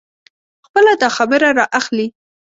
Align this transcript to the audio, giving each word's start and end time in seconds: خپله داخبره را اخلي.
خپله 0.65 0.93
داخبره 1.01 1.49
را 1.57 1.65
اخلي. 1.79 2.07